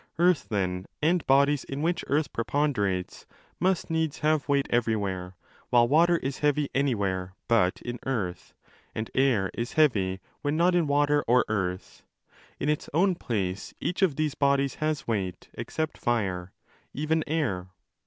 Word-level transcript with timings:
Earth, 0.17 0.47
then, 0.49 0.87
and 1.03 1.23
bodies 1.27 1.63
in 1.63 1.83
which 1.83 2.03
earth 2.07 2.33
preponderates, 2.33 3.27
must 3.59 3.91
needs 3.91 4.17
have 4.21 4.49
weight 4.49 4.65
everywhere, 4.71 5.35
while 5.69 5.87
water 5.87 6.17
is 6.17 6.39
heavy 6.39 6.71
anywhere 6.73 7.35
but 7.47 7.79
in 7.83 7.99
earth, 8.07 8.55
and 8.95 9.11
air 9.13 9.51
is 9.53 9.73
heavy 9.73 10.19
when 10.41 10.57
not 10.57 10.73
in 10.73 10.87
water 10.87 11.23
or 11.27 11.45
earth. 11.47 12.01
In 12.59 12.67
its 12.67 12.89
own 12.95 13.13
place 13.13 13.75
each 13.79 14.01
of 14.01 14.15
these 14.15 14.33
bodies 14.33 14.73
has 14.81 15.07
weight 15.07 15.49
except 15.53 15.99
fire, 15.99 16.51
even 16.95 17.23
air. 17.27 17.67